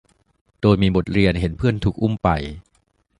[0.61, 2.29] โดยมีบทเรียนเห็นเพื่อนถูกอุ้มไป